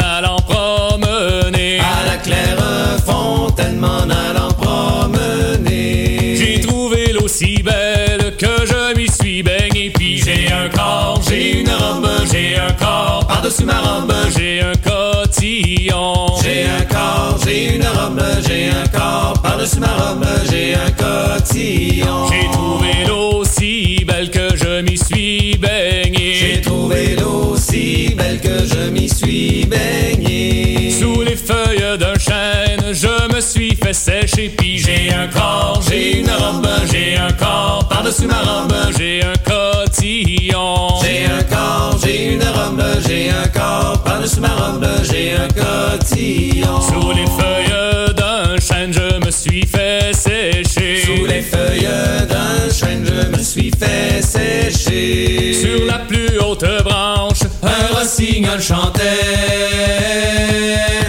Par-dessus 13.40 13.66
ma 13.66 13.80
robe, 13.82 14.14
j'ai 14.36 14.62
un 14.62 14.74
cotillon. 14.74 16.26
J'ai 16.44 16.64
un 16.64 16.84
corps, 16.86 17.38
j'ai 17.46 17.76
une 17.76 17.86
robe, 17.86 18.20
j'ai 18.48 18.70
un 18.70 18.88
corps. 18.88 19.40
Par-dessus 19.44 19.80
ma 19.80 19.94
robe, 19.94 20.26
j'ai 20.50 20.74
un 20.74 20.90
cotillon. 20.90 22.26
J'ai 22.32 22.50
trouvé 22.52 23.06
l'eau 23.08 23.44
si 23.46 24.04
belle 24.08 24.32
que 24.32 24.58
je 24.58 24.82
m'y 24.82 24.98
suis 24.98 25.56
baigné. 25.56 26.34
J'ai 26.34 26.62
trouvé 26.62 27.16
l'eau 27.16 27.56
si 27.56 28.16
belle 28.18 28.40
que 28.42 28.66
je 28.66 28.90
m'y 28.90 29.08
suis 29.08 29.68
baigné. 29.68 30.90
Sous 31.00 31.22
les 31.22 31.36
feuilles 31.36 31.96
d'un 32.00 32.18
chêne, 32.18 32.92
je 32.92 33.17
fait 33.42 33.94
sécher. 33.94 34.50
Puis 34.58 34.80
j'ai 34.80 35.14
un 35.14 35.28
corps, 35.28 35.82
j'ai 35.88 36.20
une 36.20 36.30
robe, 36.30 36.68
j'ai 36.92 37.16
un 37.18 37.32
corps. 37.34 37.88
Par-dessus 37.88 38.26
ma 38.26 38.42
robe, 38.42 38.74
j'ai 38.98 39.22
un 39.22 39.36
cotillon. 39.36 40.88
J'ai 41.04 41.26
un 41.26 41.44
corps, 41.44 41.98
j'ai 42.04 42.34
une 42.34 42.44
robe, 42.44 42.84
j'ai 43.08 43.30
un 43.30 43.48
corps. 43.48 44.02
Par-dessus 44.04 44.40
ma 44.40 44.56
robe, 44.56 44.88
j'ai 45.04 45.34
un 45.34 45.48
cotillon. 45.50 46.82
Sous 46.82 47.12
les 47.12 47.28
feuilles 47.28 48.14
d'un 48.16 48.58
chêne, 48.60 48.94
je 48.94 49.26
me 49.26 49.32
suis 49.32 49.66
fait 49.66 50.14
sécher. 50.16 51.04
Sous 51.06 51.26
les 51.26 51.42
feuilles 51.42 51.88
d'un 52.28 52.74
chêne, 52.74 53.06
je 53.06 53.38
me 53.38 53.44
suis 53.44 53.72
fait 53.72 54.22
sécher. 54.22 55.54
Sur 55.54 55.86
la 55.86 56.00
plus 56.00 56.40
haute 56.40 56.66
branche, 56.84 57.44
un 57.62 57.96
rossignol 57.96 58.60
chantait. 58.60 59.02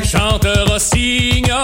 Chante 0.04 0.46
rossignol, 0.68 1.57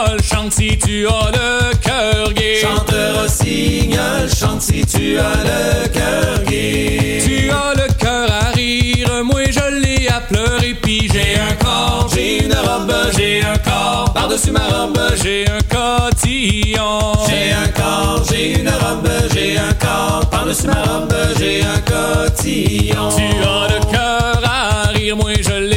si 0.54 0.78
tu 0.78 1.06
as 1.08 1.30
le 1.32 1.74
cœur 1.78 2.32
gai. 2.32 2.60
Chante 2.60 2.94
rossignol, 3.16 4.28
chante 4.38 4.62
si 4.62 4.86
tu 4.86 5.18
as 5.18 5.42
le 5.42 5.88
cœur 5.88 6.44
gai. 6.48 7.20
Tu 7.24 7.50
as 7.50 7.74
le 7.74 7.92
cœur 7.94 8.30
à 8.30 8.52
rire, 8.52 9.24
moi 9.24 9.42
je 9.50 9.74
l'ai 9.82 10.06
à 10.06 10.20
pleurer. 10.20 10.76
Puis 10.80 11.10
j'ai 11.12 11.34
un 11.40 11.54
corps, 11.64 12.08
j'ai 12.14 12.44
une 12.44 12.52
robe, 12.52 12.94
j'ai 13.16 13.42
un 13.42 13.58
corps. 13.58 14.12
Par-dessus 14.14 14.52
ma 14.52 14.60
robe, 14.60 15.00
j'ai 15.22 15.44
un 15.48 15.62
cotillon. 15.74 17.00
J'ai 17.28 17.52
un 17.52 17.68
corps, 17.68 18.22
j'ai 18.30 18.60
une 18.60 18.68
robe, 18.68 19.10
j'ai 19.34 19.58
un 19.58 19.72
corps. 19.72 20.28
Par-dessus 20.30 20.68
ma 20.68 20.82
robe, 20.84 21.14
j'ai 21.36 21.62
un 21.62 21.80
cotillon. 21.80 23.08
Tu 23.16 23.24
as 23.24 23.66
le 23.74 23.80
cœur 23.90 24.40
à 24.44 24.88
rire, 24.90 25.16
moi 25.16 25.32
je 25.36 25.54
l'ai 25.54 25.73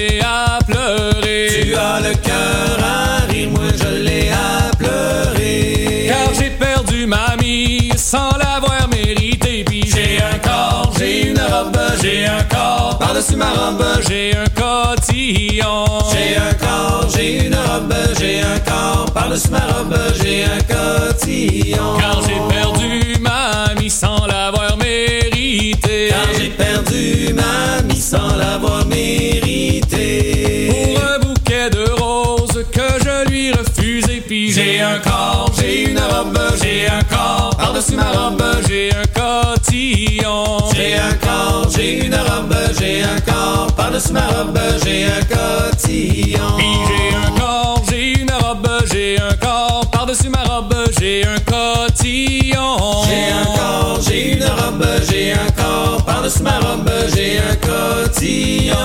sans 8.08 8.32
l'avoir 8.38 8.88
mérité. 8.88 9.66
Puis 9.66 9.84
j'ai 9.94 10.22
un 10.24 10.38
corps, 10.40 10.94
j'ai 10.98 11.28
une 11.28 11.40
robe, 11.40 11.78
j'ai 12.02 12.26
un 12.26 12.44
corps. 12.44 12.98
Par-dessus 12.98 13.36
ma 13.36 13.52
robe, 13.52 13.84
j'ai 14.08 14.32
un 14.34 14.48
cotillon. 14.62 15.86
J'ai 16.14 16.38
un 16.38 16.54
corps, 16.54 17.06
j'ai 17.14 17.46
une 17.46 17.56
robe, 17.56 17.94
j'ai 18.18 18.40
un 18.40 18.60
corps. 18.60 19.12
Par-dessus 19.14 19.50
ma 19.50 19.60
robe, 19.60 19.98
j'ai 20.24 20.46
un 20.46 20.62
cotillon. 20.74 21.98
Car 22.00 22.22
j'ai 22.26 22.40
perdu 22.56 23.20
ma 23.20 23.74
mie 23.78 23.90
sans 23.90 24.26
l'avoir 24.26 24.78
mérité. 24.78 26.08
Car 26.10 26.28
j'ai 26.40 26.50
perdu 26.50 27.34
ma 27.34 27.82
mie 27.84 28.00
sans 28.00 28.38
l'avoir 28.38 28.86
mérité. 28.86 30.70
Pour 30.96 31.04
un 31.04 31.20
bouquet 31.20 31.70
de 31.70 31.84
roses 32.02 32.64
que 32.72 32.88
je 33.04 33.30
lui 33.30 33.52
refusais. 33.52 34.24
Puis 34.26 34.54
j'ai 34.54 34.80
un 34.80 35.00
corps, 35.00 35.17
robe, 36.28 36.40
j'ai 36.62 36.88
un 36.88 37.04
corps. 37.04 37.56
Par-dessus 37.58 37.96
ma 37.96 38.12
robe, 38.12 38.44
j'ai 38.68 38.90
un 38.92 39.06
cotillon. 39.14 40.58
J'ai 40.76 40.96
un 40.96 41.14
corps, 41.14 41.68
j'ai 41.76 42.06
une 42.06 42.16
robe, 42.16 42.56
j'ai 42.80 43.04
un 43.04 43.20
corps. 43.20 43.68
Par-dessus 43.76 44.14
ma 44.14 44.28
robe, 44.28 44.60
j'ai 44.84 45.06
un 45.06 45.24
cotillon. 45.24 46.58
Puis 46.58 46.68
j'ai 46.88 47.16
un 47.16 47.40
corps, 47.40 47.84
j'ai 47.90 48.22
une 48.22 48.32
robe, 48.32 48.68
j'ai 48.92 49.18
un 49.20 49.36
corps. 49.36 49.90
Par-dessus 49.92 50.30
ma 50.30 50.44
robe, 50.44 50.76
j'ai 51.00 51.24
un 51.26 51.40
cotillon. 51.40 52.78
J'ai 53.08 53.32
un 53.32 53.46
corps, 53.56 54.00
j'ai 54.08 54.34
une 54.34 54.44
robe, 54.44 54.86
j'ai 55.10 55.34
un 55.34 55.52
corps. 55.56 56.04
Par-dessus 56.06 56.44
ma 56.44 56.60
robe, 56.60 56.90
j'ai 57.16 57.40
un 57.40 57.56
cotillon. 57.56 58.78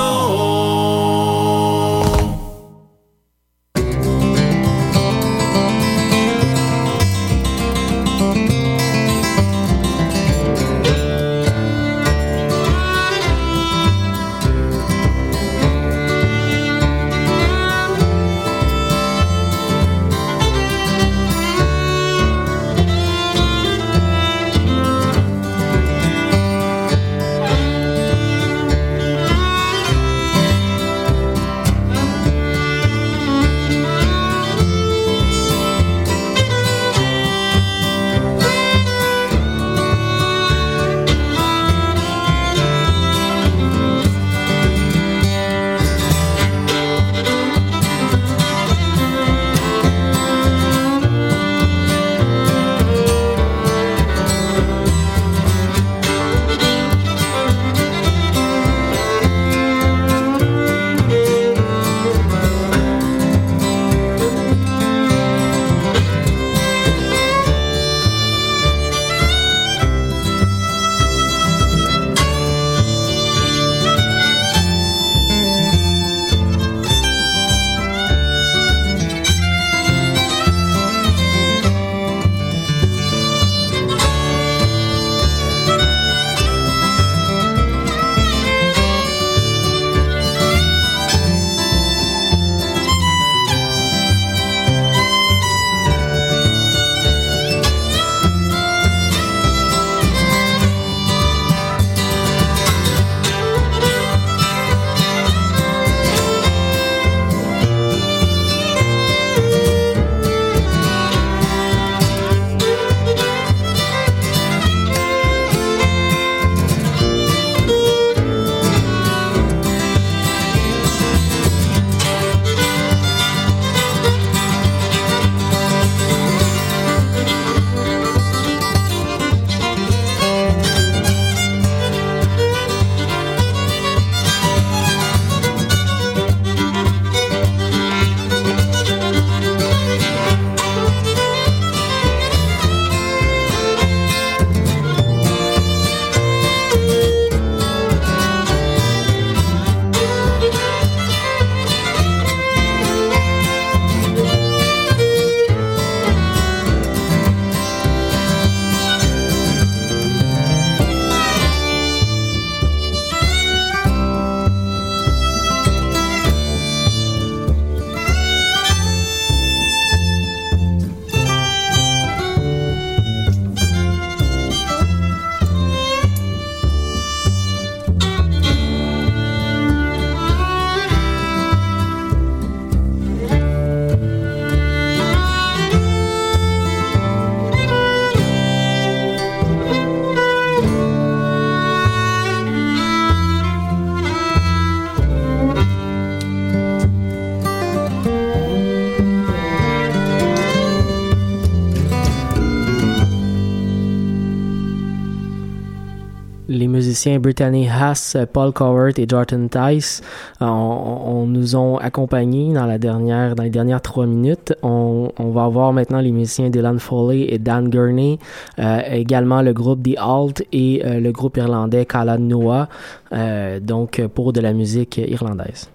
Musiciens 207.02 207.18
Brittany 207.18 207.68
Haas, 207.68 208.16
Paul 208.32 208.52
Cowart 208.52 208.98
et 208.98 209.06
Jordan 209.08 209.48
Tice 209.48 210.02
on, 210.40 210.46
on, 210.46 211.26
nous 211.26 211.56
ont 211.56 211.76
accompagnés 211.78 212.52
dans 212.52 212.66
la 212.66 212.78
dernière, 212.78 213.34
dans 213.34 213.42
les 213.42 213.50
dernières 213.50 213.82
trois 213.82 214.06
minutes. 214.06 214.54
On, 214.62 215.10
va 215.18 215.44
avoir 215.44 215.72
maintenant 215.72 216.00
les 216.00 216.12
musiciens 216.12 216.50
Dylan 216.50 216.78
Foley 216.78 217.26
et 217.28 217.38
Dan 217.38 217.70
Gurney, 217.70 218.18
euh, 218.58 218.80
également 218.90 219.42
le 219.42 219.52
groupe 219.52 219.82
The 219.82 219.98
Alt 219.98 220.44
et 220.52 220.82
euh, 220.84 221.00
le 221.00 221.10
groupe 221.10 221.36
irlandais 221.38 221.86
Kala 221.86 222.18
Noah, 222.18 222.68
euh, 223.12 223.58
donc 223.58 224.00
pour 224.14 224.32
de 224.32 224.40
la 224.40 224.52
musique 224.52 224.98
irlandaise. 224.98 225.70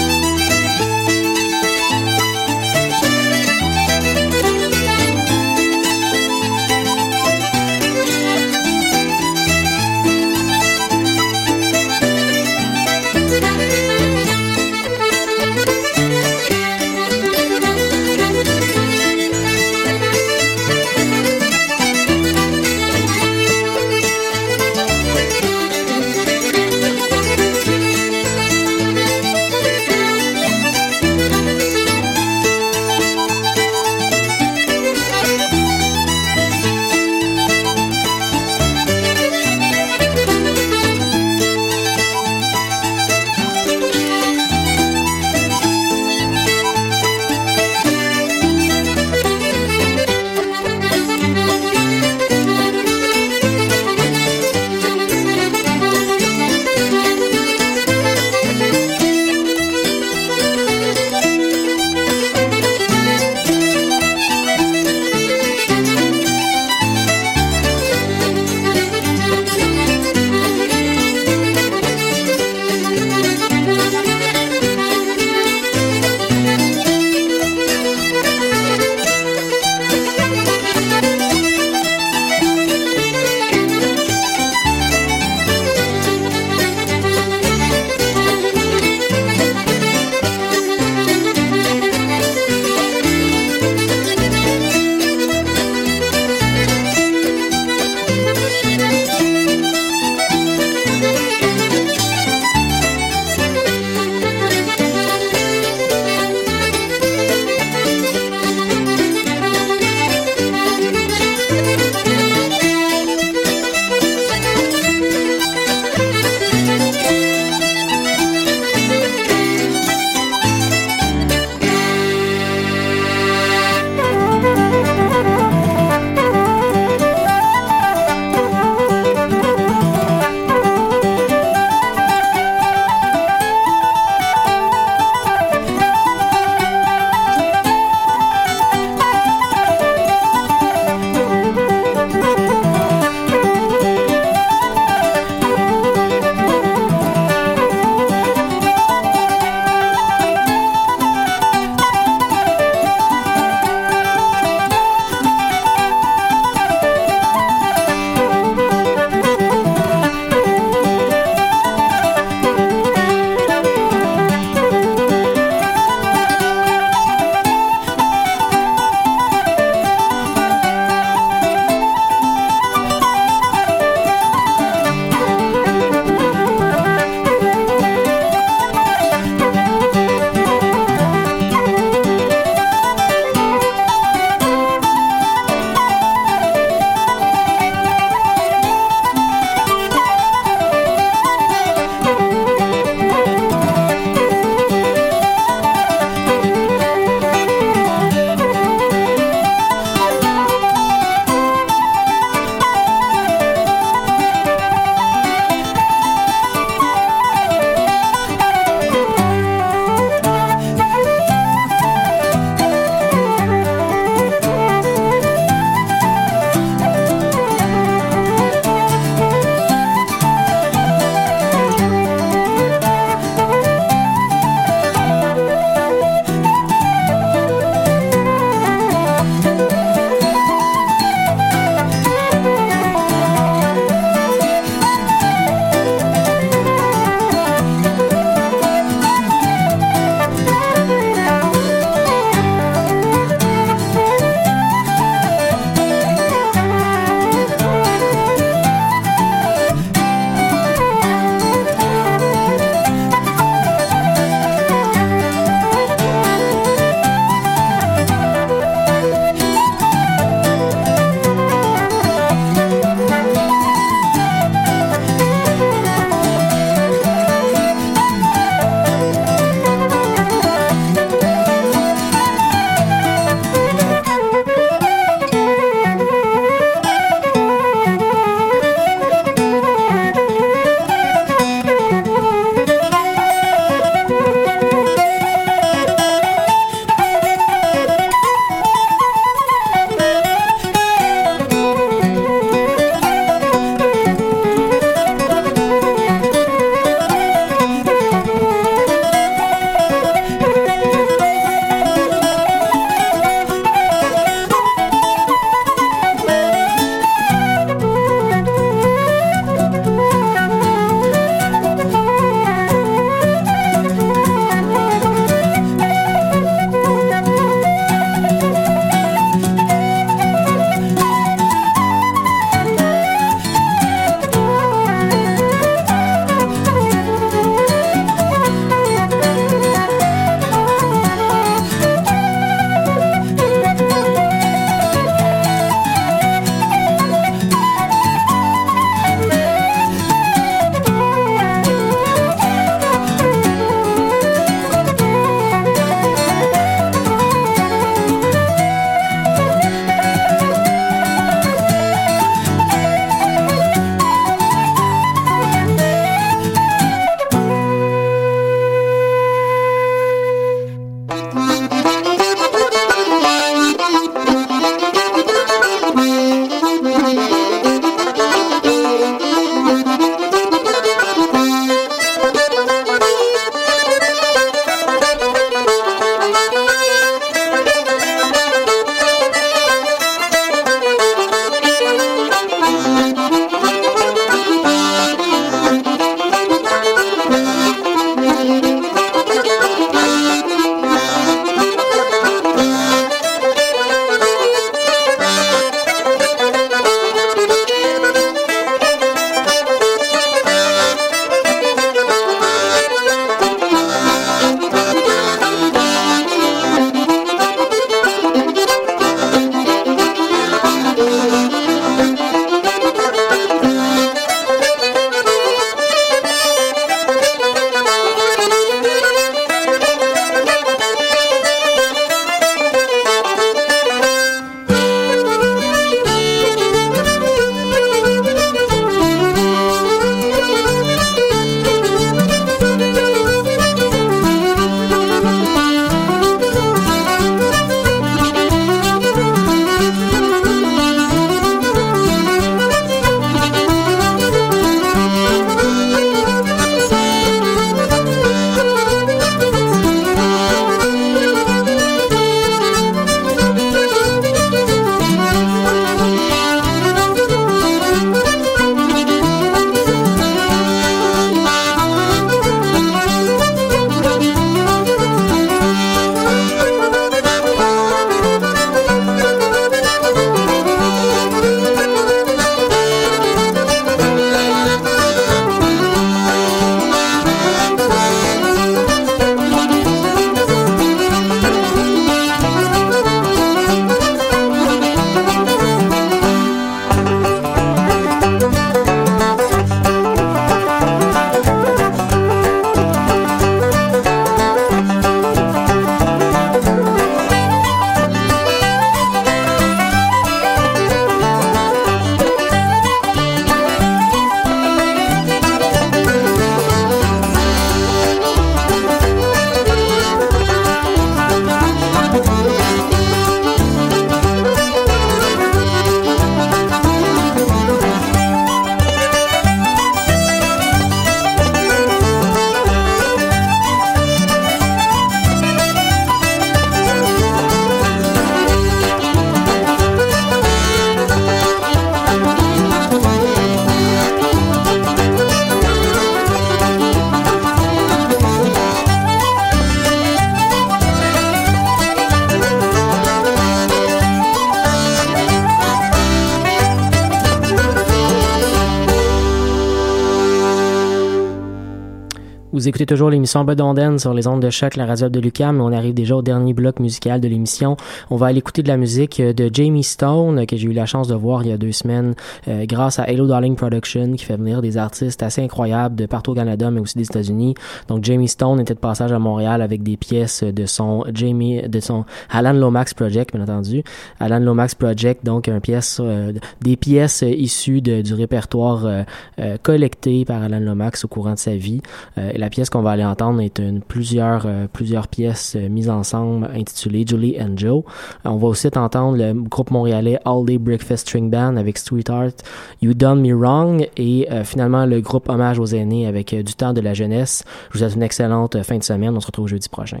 Écoutez 552.78 552.94
toujours 552.94 553.10
l'émission 553.10 553.42
Bedonden 553.42 553.98
sur 553.98 554.14
les 554.14 554.28
ondes 554.28 554.40
de 554.40 554.50
choc, 554.50 554.76
la 554.76 554.86
radio 554.86 555.08
de 555.08 555.18
Lucam. 555.18 555.60
On 555.60 555.72
arrive 555.72 555.94
déjà 555.94 556.14
au 556.14 556.22
dernier 556.22 556.52
bloc 556.52 556.78
musical 556.78 557.20
de 557.20 557.26
l'émission. 557.26 557.76
On 558.08 558.14
va 558.14 558.26
aller 558.26 558.38
écouter 558.38 558.62
de 558.62 558.68
la 558.68 558.76
musique 558.76 559.20
de 559.20 559.50
Jamie 559.52 559.82
Stone, 559.82 560.46
que 560.46 560.56
j'ai 560.56 560.68
eu 560.68 560.72
la 560.72 560.86
chance 560.86 561.08
de 561.08 561.16
voir 561.16 561.42
il 561.42 561.48
y 561.48 561.52
a 561.52 561.58
deux 561.58 561.72
semaines, 561.72 562.14
euh, 562.46 562.66
grâce 562.66 563.00
à 563.00 563.08
Hello 563.08 563.26
Darling 563.26 563.56
Production, 563.56 564.12
qui 564.12 564.24
fait 564.24 564.36
venir 564.36 564.62
des 564.62 564.76
artistes 564.76 565.24
assez 565.24 565.42
incroyables 565.42 565.96
de 565.96 566.06
partout 566.06 566.30
au 566.30 566.34
Canada, 566.36 566.70
mais 566.70 566.78
aussi 566.78 566.96
des 566.96 567.06
États-Unis. 567.06 567.56
Donc 567.88 568.04
Jamie 568.04 568.28
Stone 568.28 568.60
était 568.60 568.74
de 568.74 568.78
passage 568.78 569.10
à 569.10 569.18
Montréal 569.18 569.60
avec 569.60 569.82
des 569.82 569.96
pièces 569.96 570.44
de 570.44 570.64
son 570.64 571.04
Jamie, 571.12 571.62
de 571.62 571.80
son 571.80 572.04
Alan 572.30 572.52
Lomax 572.52 572.94
Project, 572.94 573.34
bien 573.34 573.42
entendu. 573.42 573.82
Alan 574.20 574.38
Lomax 574.38 574.76
Project, 574.76 575.24
donc 575.24 575.48
un 575.48 575.58
pièce, 575.58 575.98
euh, 576.00 576.32
des 576.60 576.76
pièces 576.76 577.24
issues 577.26 577.80
du 577.80 578.14
répertoire 578.14 578.86
euh, 578.86 579.56
collecté 579.64 580.24
par 580.24 580.44
Alan 580.44 580.60
Lomax 580.60 581.04
au 581.04 581.08
courant 581.08 581.34
de 581.34 581.38
sa 581.38 581.56
vie 581.56 581.82
la 582.16 582.50
pièce 582.50 582.67
qu'on 582.70 582.82
va 582.82 582.90
aller 582.90 583.04
entendre 583.04 583.40
est 583.40 583.58
une 583.58 583.80
plusieurs 583.80 584.44
euh, 584.46 584.66
plusieurs 584.72 585.08
pièces 585.08 585.54
euh, 585.56 585.68
mises 585.68 585.90
ensemble 585.90 586.48
intitulées 586.54 587.04
Julie 587.06 587.36
and 587.40 587.56
Joe. 587.56 587.84
Euh, 588.26 588.30
on 588.30 588.36
va 588.36 588.48
aussi 588.48 588.68
entendre 588.76 589.16
le 589.16 589.32
groupe 589.34 589.70
montréalais 589.70 590.18
All 590.24 590.44
Day 590.44 590.58
Breakfast 590.58 591.08
String 591.08 591.30
Band 591.30 591.56
avec 591.56 591.78
Sweetheart, 591.78 592.42
You 592.82 592.94
Done 592.94 593.20
Me 593.20 593.34
Wrong 593.34 593.88
et 593.96 594.28
finalement 594.44 594.86
le 594.86 595.00
groupe 595.00 595.28
Hommage 595.28 595.58
aux 595.58 595.66
aînés 595.66 596.06
avec 596.06 596.34
Du 596.34 596.54
temps 596.54 596.72
de 596.72 596.80
la 596.80 596.94
jeunesse. 596.94 597.44
Je 597.68 597.74
vous 597.74 597.78
souhaite 597.78 597.94
une 597.94 598.02
excellente 598.02 598.62
fin 598.62 598.78
de 598.78 598.82
semaine. 598.82 599.16
On 599.16 599.20
se 599.20 599.26
retrouve 599.26 599.48
jeudi 599.48 599.68
prochain. 599.68 600.00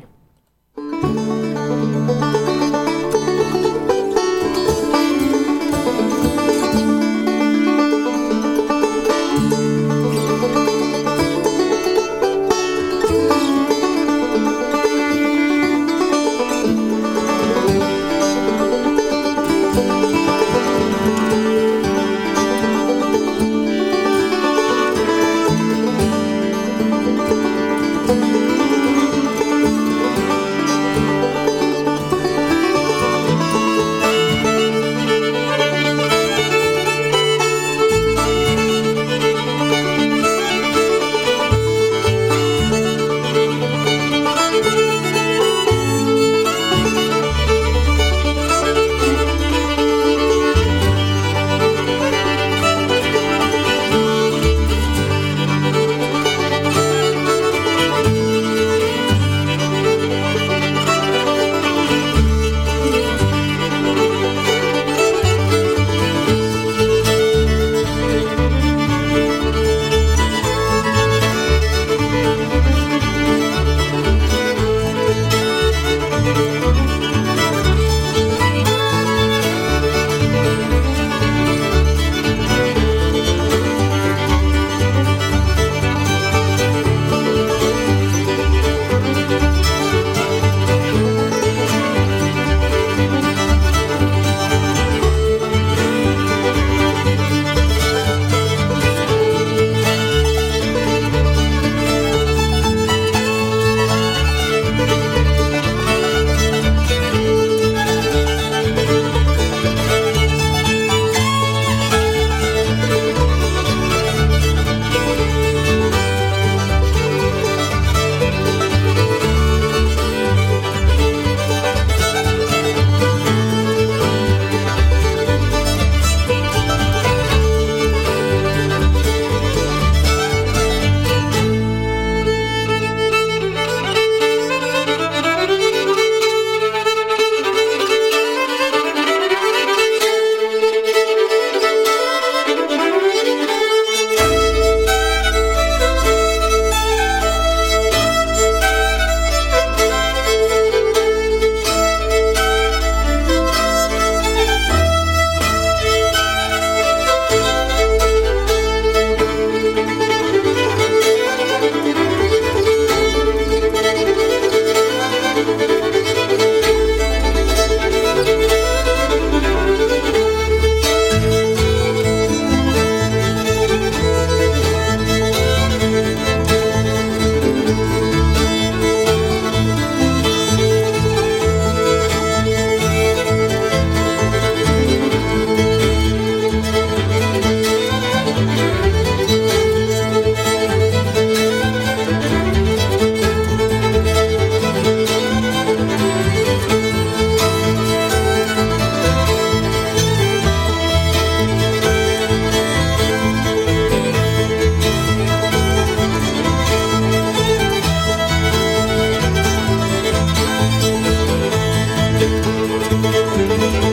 Música 213.10 213.87